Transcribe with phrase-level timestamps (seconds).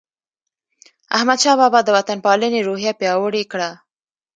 [1.17, 3.69] احمدشاه بابا د وطن پالنې روحیه پیاوړې کړه.